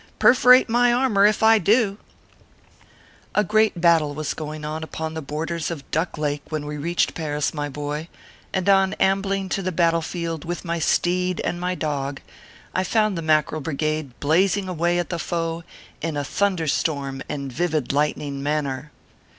[0.17, 1.99] Perforate my armor, if I do!"
[3.35, 7.13] A great battle was going on upon the borders of Duck Lake when we reached
[7.13, 8.07] Paris, my boy,
[8.51, 12.19] and on ambling to the battle field with my steed and my dog,
[12.73, 15.63] I found the Mackerel Brigade blazing away at the foe
[16.01, 18.91] in a thunder storm and vivid lightning manner.